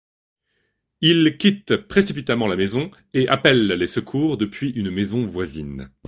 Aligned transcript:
Ils 1.01 1.37
quittent 1.37 1.77
précipitamment 1.77 2.47
la 2.47 2.55
maison 2.55 2.89
et 3.13 3.27
appellent 3.27 3.67
les 3.67 3.85
secours 3.85 4.35
depuis 4.35 4.69
une 4.71 4.89
maison 4.89 5.23
voisine. 5.27 5.91